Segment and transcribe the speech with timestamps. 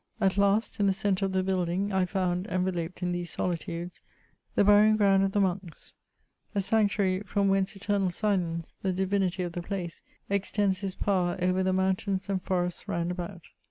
[0.19, 4.01] At last, in the centre of the building, I found, enveloped in these soli tudes,
[4.55, 5.93] the burying ground of the monks;
[6.55, 11.61] a sanctuary from whence eternal silence, the divinity of the place, extends his power over
[11.61, 13.43] the mountains and forests round about.